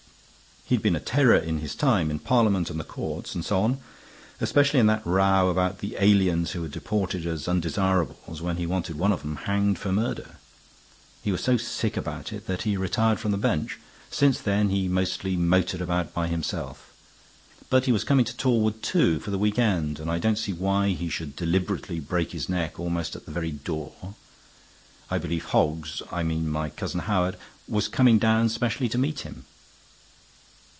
[0.65, 3.79] He'd been a terror in his time, in Parliament and the courts, and so on;
[4.39, 8.97] especially in that row about the aliens who were deported as undesirables, when he wanted
[8.97, 10.37] one of 'em hanged for murder.
[11.21, 13.79] He was so sick about it that he retired from the bench.
[14.09, 16.93] Since then he mostly motored about by himself;
[17.69, 20.53] but he was coming to Torwood, too, for the week end; and I don't see
[20.53, 24.15] why he should deliberately break his neck almost at the very door.
[25.09, 27.35] I believe Hoggs I mean my cousin Howard
[27.67, 29.43] was coming down specially to meet him."